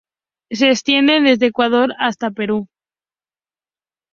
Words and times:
Se 0.49 0.67
extiende 0.67 1.19
desde 1.21 1.45
Ecuador 1.45 1.93
hasta 1.99 2.25
el 2.25 2.33
Perú. 2.33 2.67